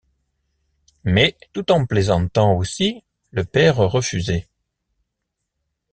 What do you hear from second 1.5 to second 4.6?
tout en plaisantant aussi, le père refusait.